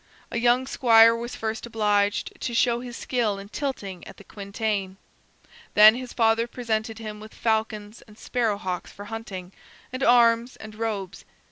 A 0.31 0.39
young 0.39 0.65
squire 0.65 1.15
was 1.15 1.35
first 1.35 1.67
obliged 1.67 2.33
to 2.41 2.55
show 2.55 2.79
his 2.79 2.97
skill 2.97 3.37
in 3.37 3.49
tilting 3.49 4.03
at 4.07 4.17
the 4.17 4.23
quintain. 4.23 4.97
Then 5.75 5.93
his 5.93 6.11
father 6.11 6.47
presented 6.47 6.97
him 6.97 7.19
with 7.19 7.35
falcons 7.35 8.01
and 8.07 8.17
sparrowhawks 8.17 8.91
for 8.91 9.05
hunting, 9.05 9.53
and 9.93 10.01
arms 10.01 10.55
and 10.55 10.73
robes. 10.73 11.23